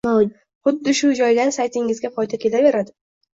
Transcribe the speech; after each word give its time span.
huddi 0.67 0.93
shu 0.99 1.09
joydan 1.19 1.53
saytingizga 1.59 2.13
foyda 2.17 2.41
kelaveradi 2.47 2.97